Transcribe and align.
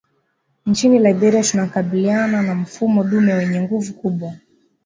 Nchini 0.65 0.99
Liberia 0.99 1.43
tunakabiliana 1.43 2.41
na 2.41 2.55
mfumo 2.55 3.03
dume 3.03 3.33
wenye 3.33 3.61
nguvu 3.61 3.93
kubwa 3.93 4.33